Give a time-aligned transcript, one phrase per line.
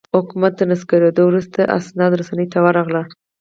[0.17, 3.07] حکومت تر نسکورېدو وروسته اسناد رسنیو ته ورغلل.